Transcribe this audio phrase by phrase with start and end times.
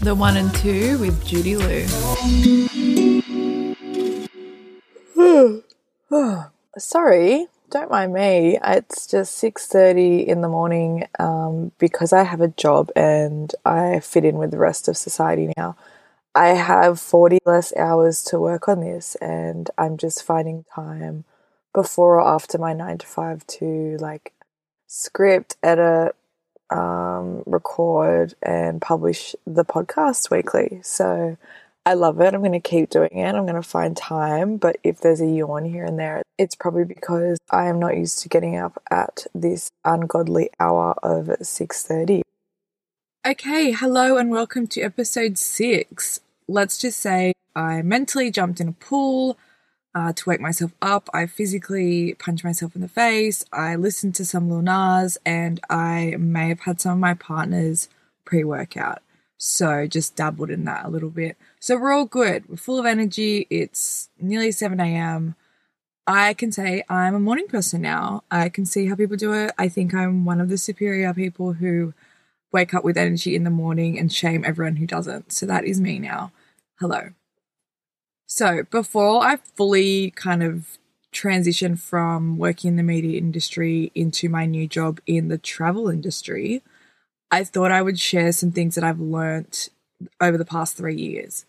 [0.00, 1.84] The One and Two with Judy Lou.
[6.78, 8.58] Sorry, don't mind me.
[8.64, 14.24] It's just 6:30 in the morning um, because I have a job and I fit
[14.24, 15.76] in with the rest of society now.
[16.32, 21.24] I have 40 less hours to work on this and I'm just finding time
[21.74, 24.32] before or after my 9 to 5 to like
[24.86, 26.14] script, edit,
[26.70, 30.80] um, record and publish the podcast weekly.
[30.82, 31.36] So
[31.86, 32.34] I love it.
[32.34, 33.34] I'm going to keep doing it.
[33.34, 34.58] I'm going to find time.
[34.58, 38.18] But if there's a yawn here and there, it's probably because I am not used
[38.20, 42.22] to getting up at this ungodly hour of 6:30.
[43.26, 46.20] Okay, hello and welcome to episode six.
[46.46, 49.38] Let's just say I mentally jumped in a pool
[49.94, 51.08] uh, to wake myself up.
[51.12, 53.44] I physically punched myself in the face.
[53.52, 57.88] I listened to some Lil Nas, and I may have had some of my partner's
[58.24, 59.02] pre workout.
[59.38, 61.36] So just dabbled in that a little bit.
[61.60, 62.48] So we're all good.
[62.48, 63.46] We're full of energy.
[63.50, 65.36] It's nearly 7 a.m.
[66.06, 68.24] I can say I'm a morning person now.
[68.30, 69.52] I can see how people do it.
[69.58, 71.94] I think I'm one of the superior people who
[72.50, 75.32] wake up with energy in the morning and shame everyone who doesn't.
[75.32, 76.32] So that is me now.
[76.80, 77.10] Hello.
[78.30, 80.76] So before I fully kind of
[81.14, 86.62] transitioned from working in the media industry into my new job in the travel industry,
[87.30, 89.70] I thought I would share some things that I've learnt
[90.20, 91.46] over the past three years.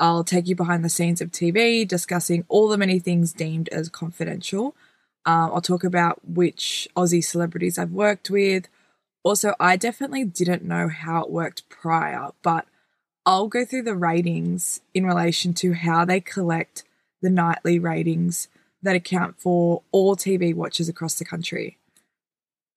[0.00, 3.90] I'll take you behind the scenes of TV, discussing all the many things deemed as
[3.90, 4.74] confidential.
[5.26, 8.68] Um, I'll talk about which Aussie celebrities I've worked with.
[9.24, 12.66] Also, I definitely didn't know how it worked prior, but
[13.26, 16.84] I'll go through the ratings in relation to how they collect
[17.22, 18.48] the nightly ratings
[18.82, 21.78] that account for all TV watchers across the country.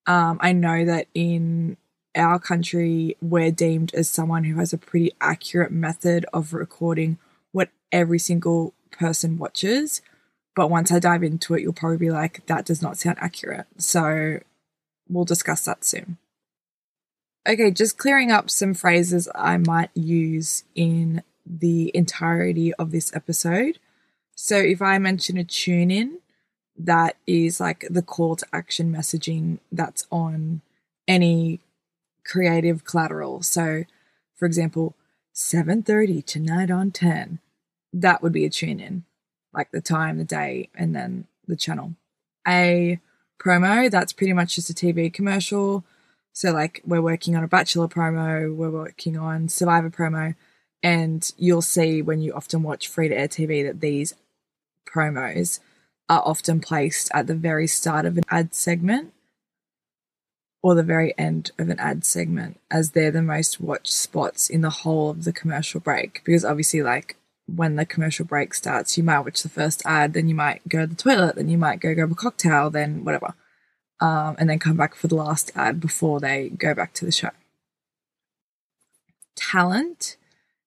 [0.05, 1.75] Um, I know that in
[2.15, 7.17] our country, we're deemed as someone who has a pretty accurate method of recording
[7.51, 10.01] what every single person watches.
[10.55, 13.67] But once I dive into it, you'll probably be like, that does not sound accurate.
[13.77, 14.39] So
[15.09, 16.17] we'll discuss that soon.
[17.47, 23.79] Okay, just clearing up some phrases I might use in the entirety of this episode.
[24.35, 26.17] So if I mention a tune in,
[26.77, 30.61] that is like the call to action messaging that's on
[31.07, 31.61] any
[32.25, 33.41] creative collateral.
[33.43, 33.85] So,
[34.35, 34.95] for example,
[35.33, 37.39] 7:30 tonight on 10.
[37.93, 39.05] That would be a tune in,
[39.53, 41.95] like the time, the day, and then the channel.
[42.45, 42.99] A
[43.39, 45.85] promo, that's pretty much just a TV commercial.
[46.37, 50.35] So like we're working on a bachelor promo, we're working on survivor promo,
[50.83, 54.13] and you'll see when you often watch free to air TV that these
[54.85, 55.59] promos
[56.07, 59.13] are often placed at the very start of an ad segment
[60.61, 64.61] or the very end of an ad segment as they're the most watched spots in
[64.61, 66.21] the whole of the commercial break.
[66.23, 67.15] Because obviously, like
[67.47, 70.81] when the commercial break starts, you might watch the first ad, then you might go
[70.81, 73.33] to the toilet, then you might go grab a cocktail, then whatever.
[73.99, 77.11] Um, and then come back for the last ad before they go back to the
[77.11, 77.31] show.
[79.35, 80.17] Talent.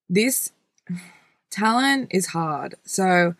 [0.09, 0.51] This
[1.49, 2.75] talent is hard.
[2.83, 3.35] So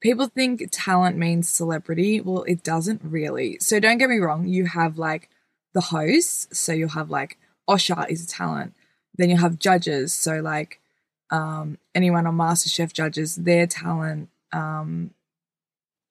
[0.00, 2.20] people think talent means celebrity.
[2.20, 3.58] Well, it doesn't really.
[3.60, 4.46] So don't get me wrong.
[4.46, 5.28] You have like
[5.74, 6.48] the hosts.
[6.56, 7.38] So you'll have like
[7.68, 8.74] Osher is a talent.
[9.16, 10.12] Then you'll have judges.
[10.12, 10.80] So like
[11.30, 14.28] um, anyone on MasterChef judges their talent.
[14.52, 15.10] Um,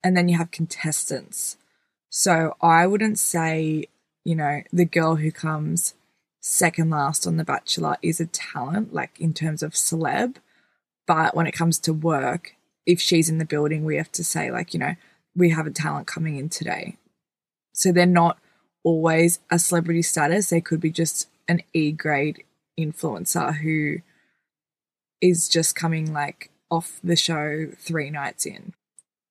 [0.03, 1.57] and then you have contestants.
[2.19, 3.85] So I wouldn't say,
[4.25, 5.93] you know, the girl who comes
[6.41, 10.37] second last on The Bachelor is a talent, like in terms of celeb.
[11.05, 12.55] But when it comes to work,
[12.87, 14.95] if she's in the building, we have to say, like, you know,
[15.35, 16.97] we have a talent coming in today.
[17.73, 18.39] So they're not
[18.83, 20.49] always a celebrity status.
[20.49, 22.43] They could be just an E grade
[22.79, 23.97] influencer who
[25.21, 28.73] is just coming like off the show three nights in.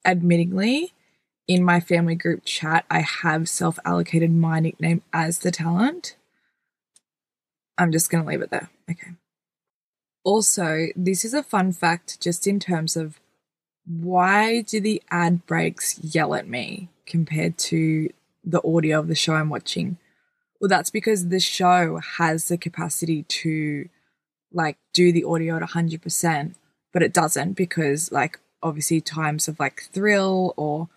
[0.06, 0.92] Admittingly,
[1.48, 6.16] in my family group chat, I have self allocated my nickname as the talent.
[7.78, 8.70] I'm just going to leave it there.
[8.90, 9.12] Okay.
[10.24, 13.20] Also, this is a fun fact just in terms of
[13.86, 18.10] why do the ad breaks yell at me compared to
[18.42, 19.98] the audio of the show I'm watching?
[20.60, 23.88] Well, that's because the show has the capacity to
[24.52, 26.54] like do the audio at 100%,
[26.92, 30.88] but it doesn't because, like, obviously, times of like thrill or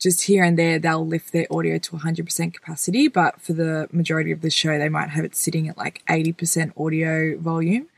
[0.00, 3.08] just here and there, they'll lift their audio to 100% capacity.
[3.08, 6.72] But for the majority of the show, they might have it sitting at like 80%
[6.78, 7.88] audio volume.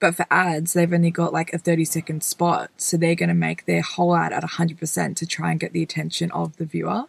[0.00, 2.70] But for ads, they've only got like a 30 second spot.
[2.76, 5.82] So they're going to make their whole ad at 100% to try and get the
[5.82, 7.04] attention of the viewer.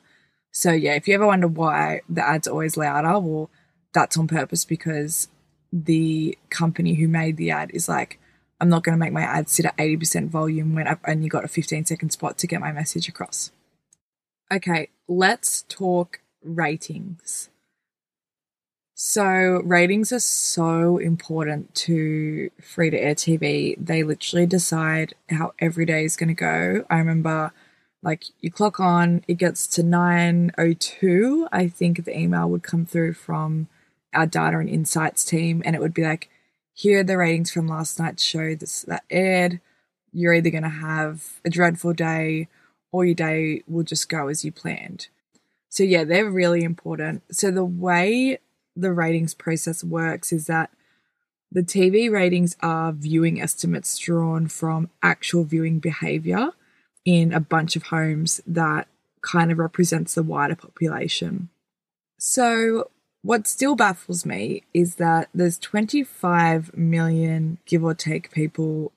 [0.52, 3.52] So yeah, if you ever wonder why the ad's always louder, well,
[3.94, 5.28] that's on purpose because
[5.72, 8.19] the company who made the ad is like,
[8.60, 11.45] I'm not going to make my ad sit at 80% volume when I've only got
[11.45, 13.52] a 15 second spot to get my message across.
[14.51, 17.50] Okay, let's talk ratings.
[18.96, 23.75] So, ratings are so important to free to air TV.
[23.78, 26.84] They literally decide how every day is going to go.
[26.90, 27.54] I remember
[28.01, 31.48] like you clock on, it gets to 902.
[31.52, 33.68] I think the email would come through from
[34.16, 36.30] our data and insights team, and it would be like,
[36.74, 39.60] here are the ratings from last night's show that aired.
[40.12, 42.48] You're either going to have a dreadful day
[42.92, 45.08] or your day will just go as you planned.
[45.70, 47.24] So, yeah, they're really important.
[47.32, 48.40] So, the way
[48.76, 50.72] the ratings process works is that
[51.52, 56.52] the TV ratings are viewing estimates drawn from actual viewing behavior
[57.06, 58.88] in a bunch of homes that
[59.22, 61.50] kind of represents the wider population.
[62.18, 62.90] So,
[63.22, 68.94] what still baffles me is that there's 25 million, give or take, people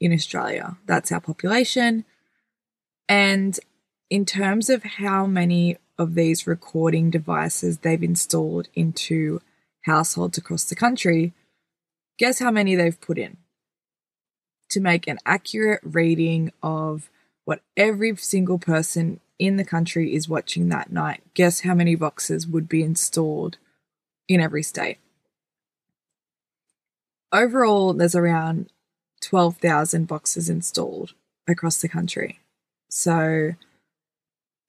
[0.00, 0.76] in Australia.
[0.86, 2.04] That's our population.
[3.08, 3.58] And
[4.10, 9.40] in terms of how many of these recording devices they've installed into
[9.82, 11.32] households across the country,
[12.18, 13.36] guess how many they've put in?
[14.70, 17.10] To make an accurate reading of
[17.44, 21.22] what every single person in the country is watching that night.
[21.34, 23.58] Guess how many boxes would be installed
[24.28, 24.98] in every state?
[27.32, 28.70] Overall, there's around
[29.20, 31.14] 12,000 boxes installed
[31.48, 32.38] across the country.
[32.88, 33.54] So,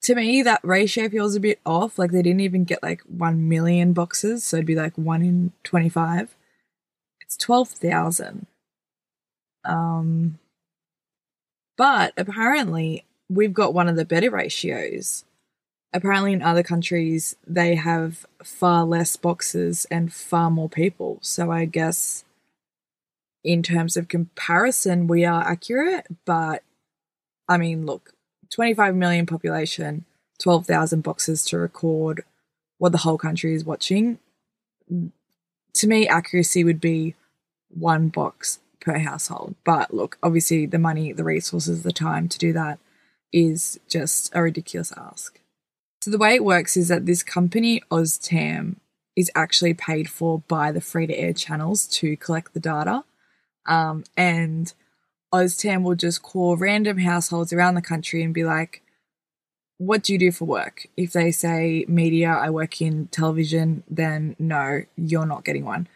[0.02, 1.98] to me, that ratio feels a bit off.
[1.98, 4.44] Like, they didn't even get like 1 million boxes.
[4.44, 6.36] So, it'd be like 1 in 25.
[7.20, 8.46] It's 12,000.
[9.64, 10.38] Um,
[11.76, 15.24] but apparently, we've got one of the better ratios.
[15.92, 21.18] Apparently, in other countries, they have far less boxes and far more people.
[21.20, 22.24] So, I guess
[23.46, 26.06] in terms of comparison, we are accurate.
[26.24, 26.62] But
[27.48, 28.12] I mean, look,
[28.50, 30.04] 25 million population,
[30.40, 32.24] 12,000 boxes to record
[32.78, 34.18] what the whole country is watching.
[34.88, 37.14] To me, accuracy would be
[37.68, 39.54] one box per household.
[39.64, 42.78] But look, obviously, the money, the resources, the time to do that
[43.32, 45.40] is just a ridiculous ask.
[46.00, 48.76] So, the way it works is that this company, OzTam,
[49.16, 53.04] is actually paid for by the free to air channels to collect the data.
[53.66, 54.72] Um, and
[55.32, 58.82] OzTam will just call random households around the country and be like,
[59.78, 60.86] what do you do for work?
[60.96, 65.88] If they say media, I work in television, then no, you're not getting one.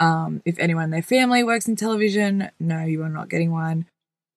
[0.00, 3.86] Um, if anyone in their family works in television, no, you are not getting one.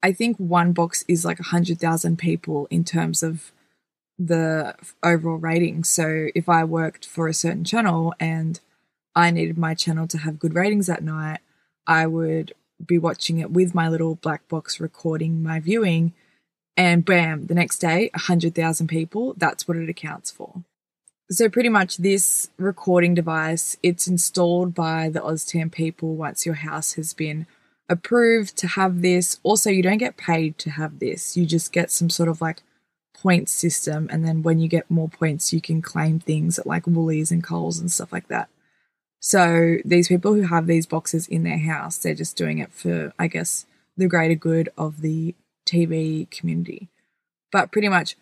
[0.01, 3.51] I think one box is like 100,000 people in terms of
[4.17, 5.83] the overall rating.
[5.83, 8.59] So if I worked for a certain channel and
[9.15, 11.39] I needed my channel to have good ratings that night,
[11.87, 12.53] I would
[12.85, 16.13] be watching it with my little black box recording my viewing.
[16.77, 20.63] And bam, the next day, 100,000 people, that's what it accounts for.
[21.29, 26.93] So pretty much this recording device, it's installed by the OzTam people once your house
[26.93, 27.45] has been
[27.87, 29.39] approved to have this.
[29.43, 31.35] Also, you don't get paid to have this.
[31.37, 32.63] You just get some sort of like
[33.21, 36.87] points system and then when you get more points you can claim things at like
[36.87, 38.49] Woolies and Coles and stuff like that.
[39.19, 43.13] So these people who have these boxes in their house, they're just doing it for
[43.19, 43.65] I guess
[43.97, 45.35] the greater good of the
[45.65, 46.87] TV community.
[47.51, 48.15] But pretty much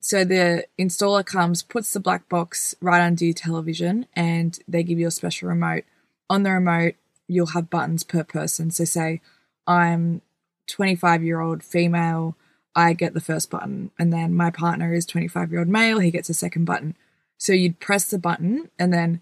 [0.00, 4.98] so the installer comes, puts the black box right under your television, and they give
[4.98, 5.84] you a special remote.
[6.30, 6.94] On the remote,
[7.26, 8.70] you'll have buttons per person.
[8.70, 9.20] So say
[9.66, 10.22] I'm
[10.68, 12.36] 25 year old female,
[12.74, 16.10] I get the first button, and then my partner is 25 year old male, he
[16.10, 16.94] gets a second button.
[17.36, 19.20] So you'd press the button, and then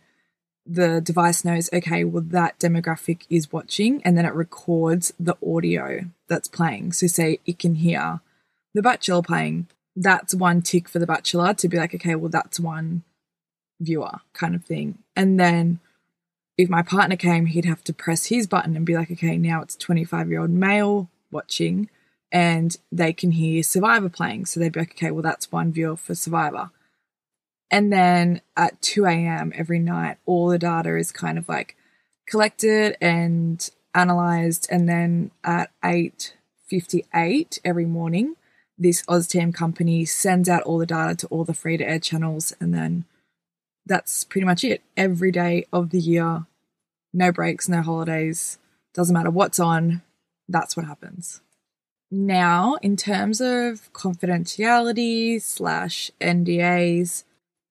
[0.66, 6.06] the device knows, okay, well, that demographic is watching, and then it records the audio
[6.28, 6.92] that's playing.
[6.92, 8.20] So, say it can hear
[8.74, 12.60] The Bachelor playing, that's one tick for The Bachelor to be like, okay, well, that's
[12.60, 13.02] one
[13.80, 14.98] viewer kind of thing.
[15.14, 15.80] And then
[16.58, 19.62] if my partner came, he'd have to press his button and be like, okay, now
[19.62, 21.90] it's 25 year old male watching
[22.32, 24.46] and they can hear Survivor playing.
[24.46, 26.70] So they'd be like, okay, well, that's one viewer for Survivor.
[27.70, 29.52] And then at 2 a.m.
[29.54, 31.76] every night, all the data is kind of like
[32.28, 34.68] collected and analyzed.
[34.70, 38.36] And then at 8.58 every morning,
[38.78, 42.54] this OzTam company sends out all the data to all the free to air channels,
[42.60, 43.04] and then
[43.86, 44.82] that's pretty much it.
[44.96, 46.46] Every day of the year,
[47.12, 48.58] no breaks, no holidays,
[48.92, 50.02] doesn't matter what's on,
[50.48, 51.40] that's what happens.
[52.10, 57.24] Now, in terms of confidentiality slash NDAs,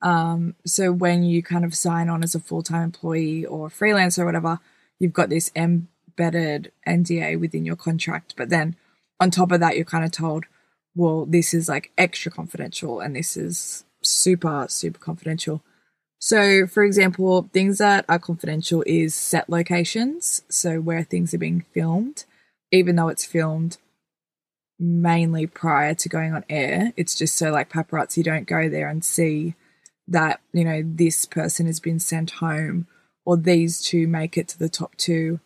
[0.06, 4.20] um, so when you kind of sign on as a full time employee or freelancer
[4.20, 4.60] or whatever,
[5.00, 8.76] you've got this embedded NDA within your contract, but then
[9.20, 10.46] on top of that, you're kind of told,
[10.94, 15.64] well, this is like extra confidential and this is super, super confidential.
[16.20, 21.66] So, for example, things that are confidential is set locations, so where things are being
[21.74, 22.26] filmed,
[22.72, 23.78] even though it's filmed
[24.78, 26.94] mainly prior to going on air.
[26.96, 29.56] It's just so like paparazzi don't go there and see
[30.08, 32.88] that, you know, this person has been sent home
[33.26, 35.40] or these two make it to the top two.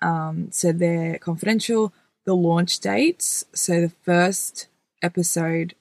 [0.00, 1.92] Um, so they're confidential.
[2.24, 3.44] The launch dates.
[3.54, 4.68] So the first
[5.02, 5.74] episode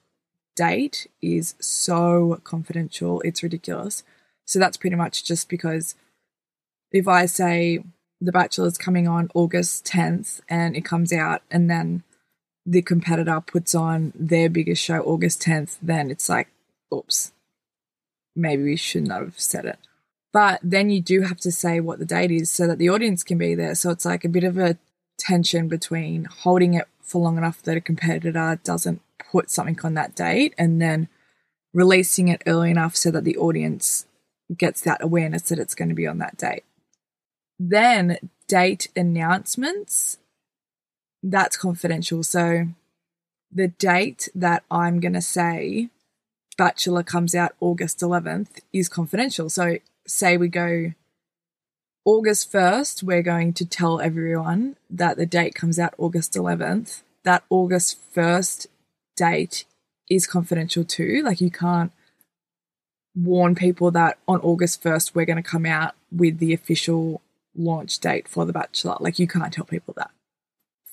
[0.55, 3.21] date is so confidential.
[3.21, 4.03] It's ridiculous.
[4.45, 5.95] So that's pretty much just because
[6.91, 7.83] if I say
[8.19, 12.03] The Bachelor's coming on August 10th and it comes out and then
[12.65, 16.49] the competitor puts on their biggest show August 10th, then it's like,
[16.93, 17.31] oops,
[18.35, 19.79] maybe we shouldn't have said it.
[20.33, 23.23] But then you do have to say what the date is so that the audience
[23.23, 23.75] can be there.
[23.75, 24.77] So it's like a bit of a
[25.17, 30.15] tension between holding it for long enough that a competitor doesn't put something on that
[30.15, 31.09] date and then
[31.73, 34.05] releasing it early enough so that the audience
[34.57, 36.63] gets that awareness that it's going to be on that date.
[37.59, 40.17] Then date announcements
[41.23, 42.23] that's confidential.
[42.23, 42.67] So
[43.51, 45.89] the date that I'm going to say
[46.57, 49.49] Bachelor comes out August 11th is confidential.
[49.49, 50.93] So say we go
[52.03, 57.03] August 1st, we're going to tell everyone that the date comes out August 11th.
[57.23, 58.67] That August 1st
[59.15, 59.65] date
[60.09, 61.21] is confidential too.
[61.23, 61.91] Like you can't
[63.15, 67.21] warn people that on August 1st we're going to come out with the official
[67.55, 68.97] launch date for The Bachelor.
[68.99, 70.11] Like you can't tell people that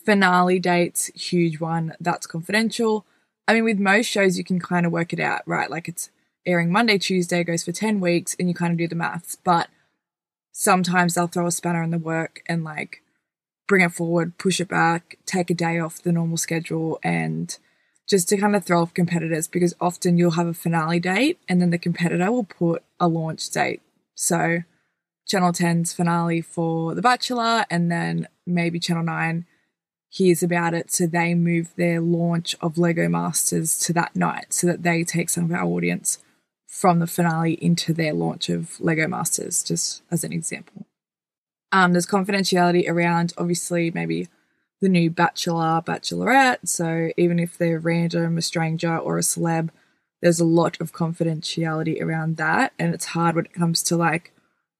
[0.04, 3.04] finale dates, huge one, that's confidential.
[3.48, 5.70] I mean, with most shows, you can kind of work it out, right?
[5.70, 6.10] Like it's
[6.44, 9.38] airing Monday, Tuesday, goes for 10 weeks, and you kind of do the maths.
[9.42, 9.68] But
[10.52, 13.02] sometimes they'll throw a spanner in the work and like
[13.66, 17.56] bring it forward, push it back, take a day off the normal schedule, and
[18.06, 21.60] just to kind of throw off competitors because often you'll have a finale date and
[21.60, 23.80] then the competitor will put a launch date.
[24.14, 24.62] So,
[25.26, 29.46] Channel 10's finale for The Bachelor, and then maybe Channel 9
[30.08, 34.66] hears about it, so they move their launch of Lego Masters to that night so
[34.66, 36.18] that they take some of our audience
[36.66, 40.86] from the finale into their launch of Lego Masters, just as an example.
[41.72, 44.28] Um, there's confidentiality around obviously maybe
[44.80, 46.68] the new Bachelor, Bachelorette.
[46.68, 49.70] So even if they're random, a stranger, or a celeb,
[50.22, 52.72] there's a lot of confidentiality around that.
[52.78, 54.32] And it's hard when it comes to like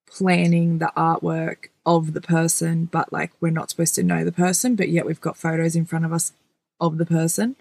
[0.09, 4.77] planning the artwork of the person, but like we're not supposed to know the person,
[4.77, 6.35] but yet we've got photos in front of us
[6.79, 7.57] of the person.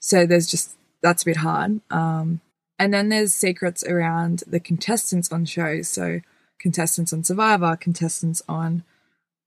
[0.00, 1.80] So there's just that's a bit hard.
[1.90, 2.42] Um,
[2.78, 5.88] and then there's secrets around the contestants on shows.
[5.88, 6.20] So
[6.60, 8.84] contestants on Survivor, contestants on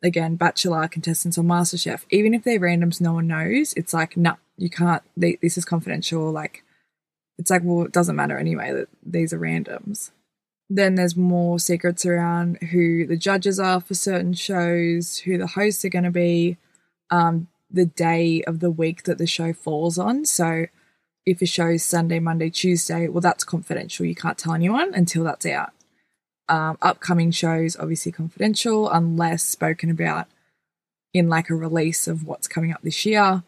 [0.01, 2.05] again Bachelor, contestants on MasterChef.
[2.10, 3.72] Even if they're randoms, no one knows.
[3.74, 5.03] It's like no, nah, you can't.
[5.15, 6.31] They, this is confidential.
[6.31, 6.63] Like
[7.38, 10.10] it's like well, it doesn't matter anyway that these are randoms.
[10.74, 15.84] Then there's more secrets around who the judges are for certain shows, who the hosts
[15.84, 16.56] are going to be,
[17.10, 20.24] um, the day of the week that the show falls on.
[20.24, 20.68] So
[21.25, 24.06] if a show's Sunday, Monday, Tuesday, well, that's confidential.
[24.06, 25.74] You can't tell anyone until that's out.
[26.48, 30.28] Um, upcoming shows, obviously confidential, unless spoken about
[31.13, 33.44] in like a release of what's coming up this year.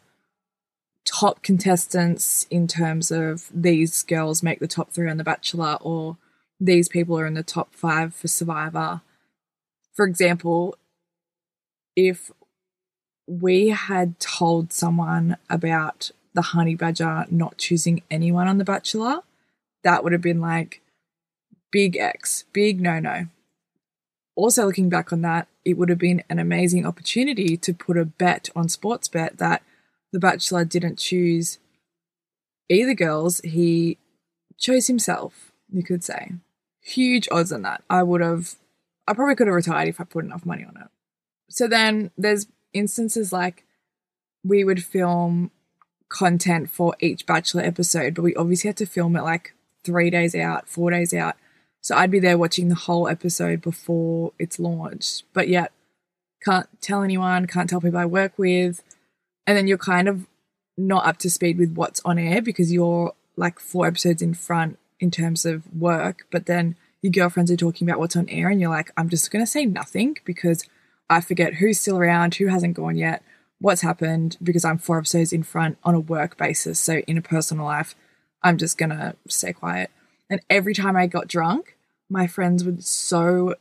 [1.06, 6.18] Top contestants in terms of these girls make the top three on The Bachelor or
[6.64, 9.02] these people are in the top five for Survivor.
[9.94, 10.78] For example,
[11.96, 12.32] if
[13.28, 19.20] we had told someone about the honey badger not choosing anyone on The Bachelor,
[19.84, 20.82] that would have been like
[21.70, 23.28] big X, big no no.
[24.36, 28.06] Also, looking back on that, it would have been an amazing opportunity to put a
[28.06, 29.64] bet on Sportsbet that
[30.14, 31.60] The Bachelor didn't choose
[32.70, 33.98] either girls, he
[34.58, 36.32] chose himself, you could say
[36.84, 37.84] huge odds on that.
[37.90, 38.56] I would have,
[39.08, 40.88] I probably could have retired if I put enough money on it.
[41.50, 43.66] So then there's instances like
[44.44, 45.52] we would film
[46.10, 50.36] content for each Bachelor episode, but we obviously had to film it like three days
[50.36, 51.36] out, four days out.
[51.82, 55.72] So I'd be there watching the whole episode before it's launched, but yet
[56.44, 58.84] can't tell anyone, can't tell people I work with.
[59.48, 60.28] And then you're kind of
[60.78, 64.78] not up to speed with what's on air because you're like four episodes in front
[65.04, 68.62] in terms of work, but then your girlfriends are talking about what's on air and
[68.62, 70.64] you're like, I'm just going to say nothing because
[71.10, 73.22] I forget who's still around, who hasn't gone yet,
[73.60, 76.80] what's happened because I'm four episodes in front on a work basis.
[76.80, 77.96] So in a personal life,
[78.42, 79.92] I'm just going to stay quiet.
[80.30, 81.76] And every time I got drunk,
[82.10, 83.56] my friends would so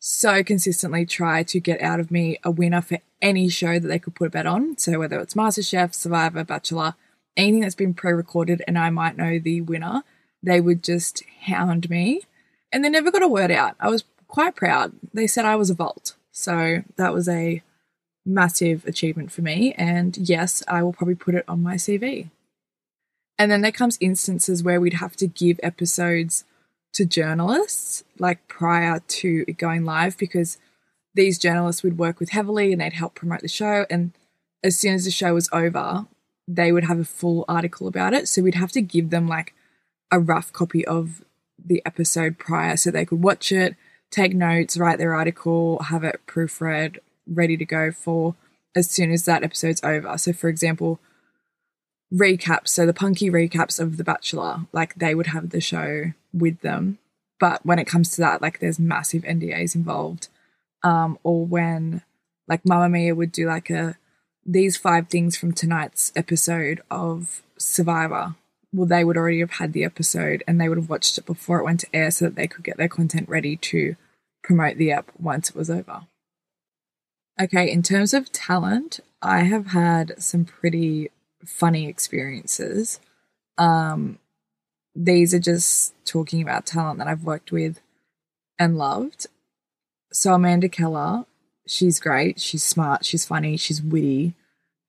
[0.00, 3.98] so consistently try to get out of me a winner for any show that they
[3.98, 4.76] could put a bet on.
[4.78, 6.94] So whether it's MasterChef, Survivor, Bachelor,
[7.36, 10.02] anything that's been pre-recorded and I might know the winner,
[10.42, 12.22] they would just hound me.
[12.72, 13.74] And they never got a word out.
[13.80, 14.92] I was quite proud.
[15.12, 16.14] They said I was a vault.
[16.30, 17.62] So that was a
[18.24, 19.72] massive achievement for me.
[19.74, 22.30] And yes, I will probably put it on my CV.
[23.38, 26.44] And then there comes instances where we'd have to give episodes
[26.92, 30.58] to journalists, like prior to it going live, because
[31.14, 33.86] these journalists would work with heavily and they'd help promote the show.
[33.88, 34.12] And
[34.62, 36.06] as soon as the show was over,
[36.46, 38.28] they would have a full article about it.
[38.28, 39.54] So we'd have to give them like
[40.10, 41.22] a rough copy of
[41.64, 43.76] the episode prior so they could watch it,
[44.10, 48.34] take notes, write their article, have it proofread, ready to go for
[48.74, 50.16] as soon as that episode's over.
[50.18, 51.00] So, for example,
[52.12, 56.60] recaps, so the Punkee recaps of The Bachelor, like they would have the show with
[56.60, 56.98] them.
[57.38, 60.28] But when it comes to that, like there's massive NDAs involved.
[60.82, 62.02] Um, or when
[62.48, 63.96] like Mamamia would do like a
[64.44, 68.34] these five things from tonight's episode of Survivor.
[68.72, 71.58] Well, they would already have had the episode and they would have watched it before
[71.58, 73.96] it went to air so that they could get their content ready to
[74.42, 76.02] promote the app once it was over.
[77.40, 81.10] Okay, in terms of talent, I have had some pretty
[81.44, 83.00] funny experiences.
[83.58, 84.18] Um,
[84.94, 87.80] these are just talking about talent that I've worked with
[88.58, 89.26] and loved.
[90.12, 91.24] So, Amanda Keller,
[91.66, 92.40] she's great.
[92.40, 93.04] She's smart.
[93.04, 93.56] She's funny.
[93.56, 94.34] She's witty.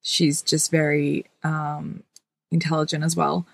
[0.01, 2.03] She's just very um,
[2.51, 3.45] intelligent as well.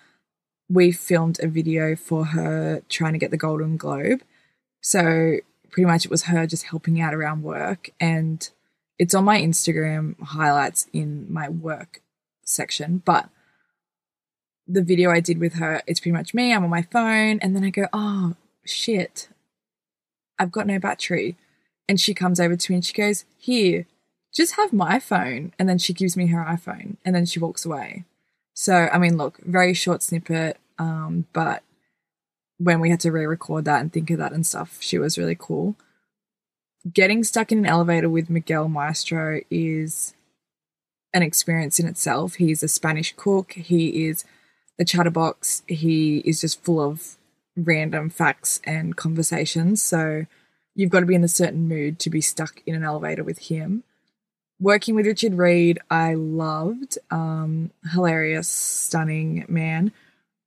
[0.70, 4.22] We filmed a video for her trying to get the Golden Globe.
[4.82, 5.38] So,
[5.70, 7.92] pretty much it was her just helping out around work.
[8.00, 8.50] And
[9.00, 12.02] it's on my Instagram highlights in my work
[12.44, 13.30] section, but
[14.68, 16.54] the video I did with her, it's pretty much me.
[16.54, 19.30] I'm on my phone, and then I go, oh shit,
[20.38, 21.38] I've got no battery.
[21.88, 23.86] And she comes over to me and she goes, Here,
[24.34, 25.54] just have my phone.
[25.58, 28.04] And then she gives me her iPhone and then she walks away.
[28.60, 31.62] So, I mean, look, very short snippet, um, but
[32.58, 35.16] when we had to re record that and think of that and stuff, she was
[35.16, 35.76] really cool.
[36.92, 40.16] Getting stuck in an elevator with Miguel Maestre is
[41.14, 42.36] an experience in itself.
[42.36, 43.54] He's a Spanish cook.
[43.54, 44.26] He is
[44.80, 45.62] a chatterbox.
[45.68, 47.16] He is just full of
[47.56, 49.84] random facts and conversations.
[49.84, 50.26] So
[50.74, 53.38] you've got to be in a certain mood to be stuck in an elevator with
[53.38, 53.84] him.
[54.60, 56.98] Working with Richard Reid, I loved.
[57.12, 59.92] Um, hilarious, stunning man.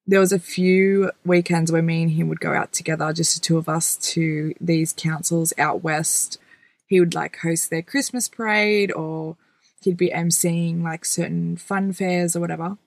[0.05, 3.40] There was a few weekends where me and him would go out together, just the
[3.40, 6.38] two of us, to these councils out west.
[6.87, 9.37] He would like host their Christmas parade or
[9.81, 12.79] he'd be emceeing like certain fun fairs or whatever.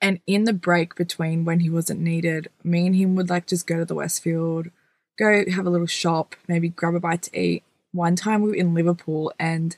[0.00, 3.68] And in the break between when he wasn't needed, me and him would like just
[3.68, 4.66] go to the Westfield,
[5.16, 7.62] go have a little shop, maybe grab a bite to eat.
[7.92, 9.76] One time we were in Liverpool and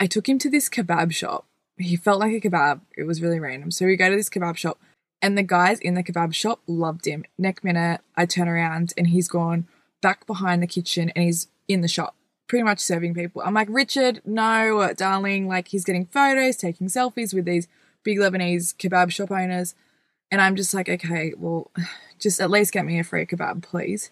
[0.00, 1.46] I took him to this kebab shop.
[1.76, 2.80] He felt like a kebab.
[2.96, 3.70] It was really random.
[3.70, 4.78] So we go to this kebab shop
[5.22, 7.24] and the guys in the kebab shop loved him.
[7.38, 9.66] Next minute, I turn around and he's gone
[10.02, 12.14] back behind the kitchen and he's in the shop
[12.46, 13.42] pretty much serving people.
[13.44, 15.48] I'm like, Richard, no, darling.
[15.48, 17.68] Like, he's getting photos, taking selfies with these
[18.02, 19.74] big Lebanese kebab shop owners.
[20.30, 21.70] And I'm just like, okay, well,
[22.18, 24.10] just at least get me a free kebab, please.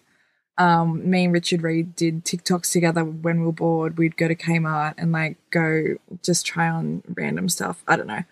[0.58, 3.98] Um, me and Richard Reid did TikToks together when we were bored.
[3.98, 7.82] We'd go to Kmart and like go just try on random stuff.
[7.88, 8.24] I don't know.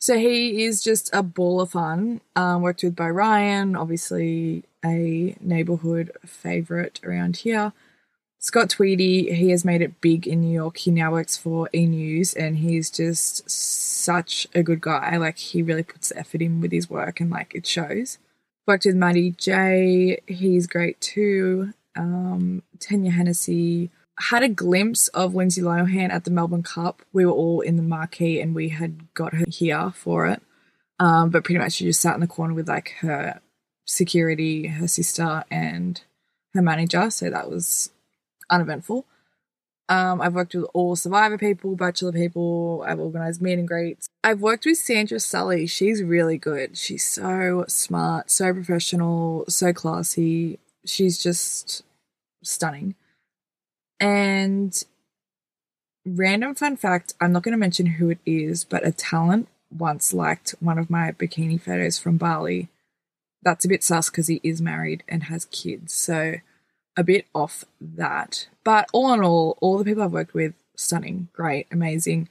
[0.00, 2.20] So he is just a ball of fun.
[2.36, 7.72] Um, worked with by Ryan, obviously a neighborhood favorite around here.
[8.40, 10.76] Scott Tweedie, he has made it big in New York.
[10.76, 15.16] He now works for E News and he's just such a good guy.
[15.16, 18.18] Like, he really puts effort in with his work and, like, it shows.
[18.68, 21.72] Worked with Matty J, he's great too.
[21.96, 23.90] Um, Tanya Hennessy.
[24.18, 27.00] Had a glimpse of Lindsay Lohan at the Melbourne Cup.
[27.14, 30.42] We were all in the marquee and we had got her here for it.
[31.00, 33.40] Um, but pretty much she just sat in the corner with like her
[33.86, 36.02] security, her sister, and
[36.52, 37.10] her manager.
[37.10, 37.90] So that was
[38.50, 39.06] uneventful.
[39.88, 42.84] Um, I've worked with all Survivor people, Bachelor people.
[42.86, 44.08] I've organized meet and greets.
[44.22, 45.66] I've worked with Sandra Sully.
[45.66, 46.76] She's really good.
[46.76, 50.58] She's so smart, so professional, so classy.
[50.84, 51.84] She's just
[52.42, 52.96] stunning.
[53.98, 54.82] And
[56.06, 60.12] random fun fact I'm not going to mention who it is, but a talent once
[60.12, 62.68] liked one of my bikini photos from Bali.
[63.42, 65.94] That's a bit sus because he is married and has kids.
[65.94, 66.36] So
[66.98, 68.48] a bit off that.
[68.64, 72.28] But all in all, all the people I've worked with, stunning, great, amazing.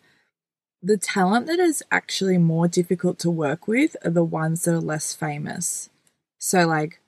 [0.84, 4.82] The talent that is actually more difficult to work with are the ones that are
[4.82, 5.89] less famous.
[6.38, 6.99] So, like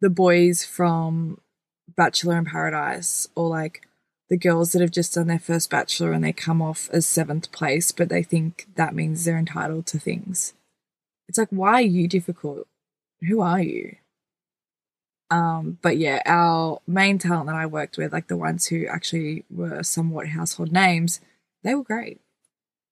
[0.00, 1.40] the boys from
[1.96, 3.86] Bachelor in Paradise, or like
[4.30, 7.52] the girls that have just done their first bachelor and they come off as seventh
[7.52, 10.54] place, but they think that means they're entitled to things.
[11.28, 12.66] It's like, why are you difficult?
[13.28, 13.96] Who are you?
[15.30, 19.44] Um, but yeah, our main talent that I worked with, like the ones who actually
[19.50, 21.20] were somewhat household names,
[21.62, 22.20] they were great.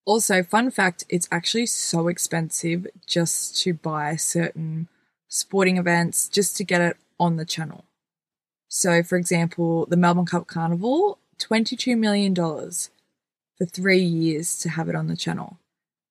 [0.05, 4.89] Also, fun fact, it's actually so expensive just to buy certain
[5.29, 7.85] sporting events just to get it on the channel.
[8.67, 14.95] So, for example, the Melbourne Cup Carnival, $22 million for three years to have it
[14.95, 15.57] on the channel.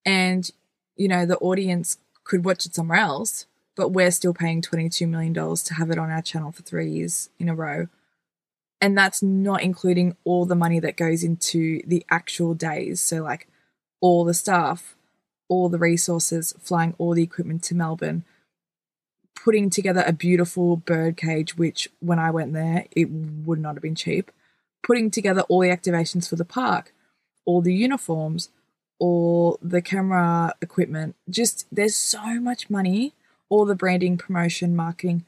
[0.06, 0.50] And,
[0.96, 5.34] you know, the audience could watch it somewhere else, but we're still paying $22 million
[5.34, 7.88] to have it on our channel for three years in a row.
[8.80, 13.00] And that's not including all the money that goes into the actual days.
[13.00, 13.46] So, like
[14.00, 14.96] all the staff,
[15.48, 18.24] all the resources, flying all the equipment to Melbourne,
[19.36, 23.82] putting together a beautiful bird cage, which when I went there, it would not have
[23.82, 24.30] been cheap,
[24.82, 26.92] putting together all the activations for the park,
[27.44, 28.50] all the uniforms,
[28.98, 31.16] all the camera equipment.
[31.28, 33.14] Just there's so much money,
[33.52, 35.26] all the branding, promotion, marketing,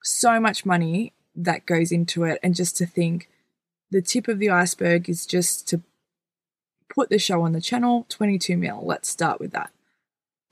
[0.00, 2.38] so much money that goes into it.
[2.40, 3.28] And just to think
[3.90, 5.82] the tip of the iceberg is just to
[6.88, 8.82] put the show on the channel, 22 mil.
[8.84, 9.72] Let's start with that.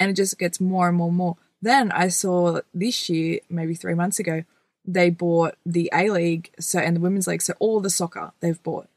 [0.00, 1.36] And it just gets more and more and more.
[1.62, 4.42] Then I saw this year, maybe three months ago,
[4.84, 8.60] they bought the A League, so and the Women's League, so all the soccer they've
[8.64, 8.88] bought.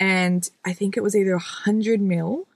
[0.00, 2.48] And I think it was either a 100 mil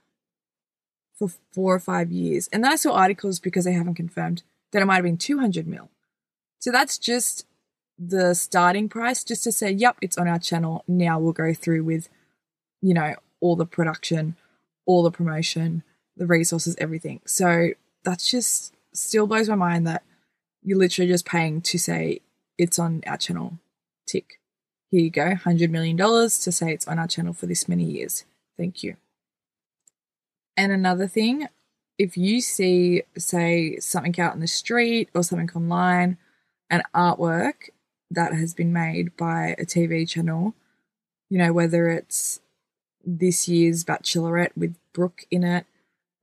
[1.19, 2.47] for four or five years.
[2.47, 4.41] And then I saw articles because they haven't confirmed
[4.73, 5.89] that it might have been 200 mil.
[6.59, 7.45] So that's just
[7.97, 10.83] the starting price, just to say, yep, it's on our channel.
[10.87, 12.09] Now we'll go through with,
[12.81, 14.35] you know, all the production,
[14.85, 15.83] all the promotion,
[16.17, 17.21] the resources, everything.
[17.25, 17.69] So
[18.03, 20.03] that's just still blows my mind that
[20.61, 22.19] you're literally just paying to say
[22.57, 23.59] it's on our channel.
[24.07, 24.39] Tick.
[24.89, 28.25] Here you go, $100 million to say it's on our channel for this many years.
[28.57, 28.95] Thank you.
[30.55, 31.47] And another thing,
[31.97, 36.17] if you see, say, something out in the street or something online,
[36.69, 37.69] an artwork
[38.09, 40.55] that has been made by a TV channel,
[41.29, 42.39] you know, whether it's
[43.05, 45.65] this year's Bachelorette with Brooke in it.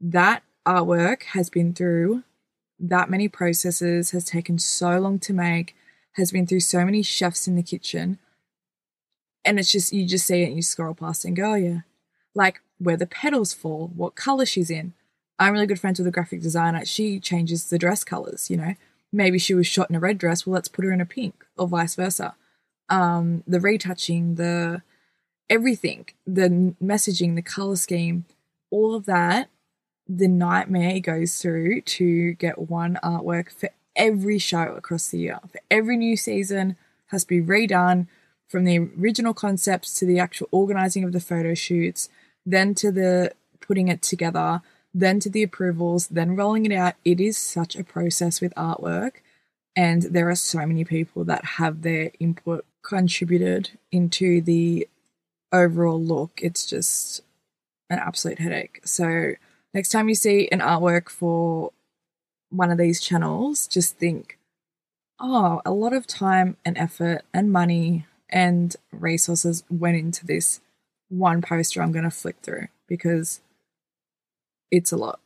[0.00, 2.24] That artwork has been through
[2.78, 5.76] that many processes, has taken so long to make,
[6.12, 8.18] has been through so many chefs in the kitchen.
[9.44, 11.80] And it's just, you just see it and you scroll past and go, oh, yeah.
[12.35, 14.94] Like where the petals fall, what color she's in.
[15.40, 16.85] I'm really good friends with a graphic designer.
[16.85, 18.74] She changes the dress colors, you know.
[19.11, 20.46] Maybe she was shot in a red dress.
[20.46, 22.37] Well, let's put her in a pink, or vice versa.
[22.90, 24.83] Um, the retouching, the
[25.48, 28.26] everything the messaging, the color scheme,
[28.70, 29.48] all of that,
[30.07, 35.38] the nightmare goes through to get one artwork for every show across the year.
[35.50, 36.76] For every new season
[37.07, 38.07] has to be redone
[38.46, 42.09] from the original concepts to the actual organizing of the photo shoots,
[42.44, 46.94] then to the putting it together, then to the approvals, then rolling it out.
[47.05, 49.12] It is such a process with artwork.
[49.76, 54.88] And there are so many people that have their input contributed into the
[55.53, 57.22] overall look, it's just
[57.88, 58.81] an absolute headache.
[58.85, 59.35] So,
[59.74, 61.72] next time you see an artwork for
[62.50, 64.38] one of these channels, just think,
[65.18, 70.61] oh, a lot of time and effort and money and resources went into this
[71.09, 73.40] one poster I'm going to flick through because
[74.70, 75.20] it's a lot.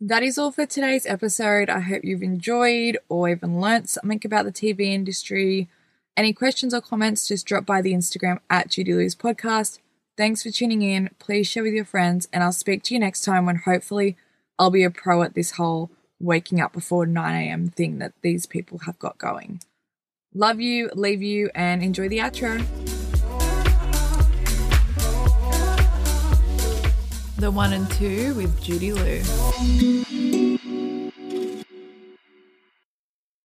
[0.00, 1.70] That is all for today's episode.
[1.70, 5.68] I hope you've enjoyed or even learnt something about the TV industry
[6.16, 9.78] any questions or comments, just drop by the Instagram at Judy Lou's podcast.
[10.16, 11.10] Thanks for tuning in.
[11.18, 14.16] Please share with your friends, and I'll speak to you next time when hopefully
[14.58, 17.68] I'll be a pro at this whole waking up before 9 a.m.
[17.68, 19.60] thing that these people have got going.
[20.34, 23.01] Love you, leave you, and enjoy the outro.
[27.42, 30.31] The one and two with Judy Lou.